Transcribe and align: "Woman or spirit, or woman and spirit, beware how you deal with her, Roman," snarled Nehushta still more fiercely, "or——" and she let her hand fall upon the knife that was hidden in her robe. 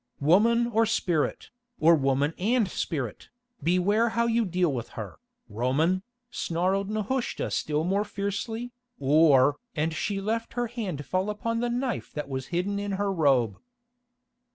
"Woman 0.19 0.65
or 0.65 0.87
spirit, 0.87 1.51
or 1.79 1.93
woman 1.93 2.33
and 2.39 2.67
spirit, 2.67 3.29
beware 3.61 4.09
how 4.09 4.25
you 4.25 4.45
deal 4.45 4.73
with 4.73 4.89
her, 4.97 5.19
Roman," 5.47 6.01
snarled 6.31 6.89
Nehushta 6.89 7.51
still 7.51 7.83
more 7.83 8.03
fiercely, 8.03 8.71
"or——" 8.99 9.57
and 9.75 9.93
she 9.93 10.19
let 10.19 10.53
her 10.53 10.65
hand 10.65 11.05
fall 11.05 11.29
upon 11.29 11.59
the 11.59 11.69
knife 11.69 12.11
that 12.13 12.27
was 12.29 12.47
hidden 12.47 12.79
in 12.79 12.93
her 12.93 13.13
robe. 13.13 13.59